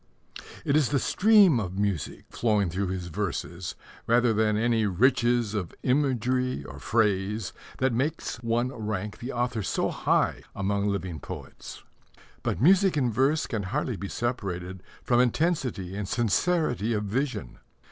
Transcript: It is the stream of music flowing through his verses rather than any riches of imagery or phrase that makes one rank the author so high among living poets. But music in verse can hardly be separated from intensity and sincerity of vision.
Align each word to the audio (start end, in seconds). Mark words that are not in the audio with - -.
It 0.65 0.75
is 0.75 0.89
the 0.89 0.97
stream 0.97 1.59
of 1.59 1.77
music 1.77 2.25
flowing 2.31 2.71
through 2.71 2.87
his 2.87 3.05
verses 3.09 3.75
rather 4.07 4.33
than 4.33 4.57
any 4.57 4.87
riches 4.87 5.53
of 5.53 5.75
imagery 5.83 6.63
or 6.65 6.79
phrase 6.79 7.53
that 7.77 7.93
makes 7.93 8.37
one 8.37 8.69
rank 8.69 9.19
the 9.19 9.31
author 9.31 9.61
so 9.61 9.89
high 9.89 10.41
among 10.55 10.87
living 10.87 11.19
poets. 11.19 11.83
But 12.41 12.59
music 12.59 12.97
in 12.97 13.11
verse 13.11 13.45
can 13.45 13.61
hardly 13.61 13.95
be 13.95 14.09
separated 14.09 14.81
from 15.03 15.19
intensity 15.19 15.95
and 15.95 16.07
sincerity 16.09 16.93
of 16.93 17.03
vision. 17.03 17.59